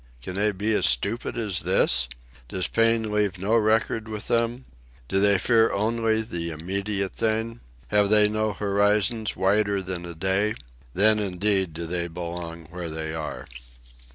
Can 0.23 0.33
they 0.33 0.51
be 0.51 0.73
as 0.73 0.87
stupid 0.87 1.37
as 1.37 1.59
this? 1.59 2.09
Does 2.47 2.65
pain 2.67 3.11
leave 3.13 3.37
no 3.37 3.55
record 3.55 4.07
with 4.07 4.29
them? 4.29 4.65
Do 5.07 5.19
they 5.19 5.37
fear 5.37 5.71
only 5.71 6.23
the 6.23 6.49
immediate 6.49 7.13
thing? 7.15 7.59
Have 7.89 8.09
they 8.09 8.27
no 8.27 8.53
horizons 8.53 9.35
wider 9.35 9.79
than 9.79 10.05
a 10.07 10.15
day? 10.15 10.55
Then 10.95 11.19
indeed 11.19 11.73
do 11.73 11.85
they 11.85 12.07
belong 12.07 12.65
where 12.71 12.89
they 12.89 13.13
are. 13.13 13.45